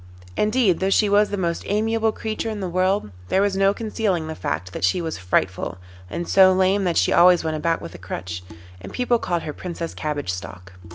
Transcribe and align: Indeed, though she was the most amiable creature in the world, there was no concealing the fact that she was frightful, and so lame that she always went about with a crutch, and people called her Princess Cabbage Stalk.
Indeed, 0.35 0.79
though 0.79 0.89
she 0.89 1.09
was 1.09 1.29
the 1.29 1.37
most 1.37 1.61
amiable 1.67 2.11
creature 2.11 2.49
in 2.49 2.59
the 2.59 2.67
world, 2.67 3.11
there 3.27 3.43
was 3.43 3.55
no 3.55 3.71
concealing 3.71 4.25
the 4.25 4.33
fact 4.33 4.73
that 4.73 4.83
she 4.83 4.99
was 4.99 5.19
frightful, 5.19 5.77
and 6.09 6.27
so 6.27 6.51
lame 6.53 6.85
that 6.85 6.97
she 6.97 7.13
always 7.13 7.43
went 7.43 7.55
about 7.57 7.83
with 7.83 7.93
a 7.93 7.99
crutch, 7.99 8.41
and 8.81 8.91
people 8.91 9.19
called 9.19 9.43
her 9.43 9.53
Princess 9.53 9.93
Cabbage 9.93 10.33
Stalk. 10.33 10.73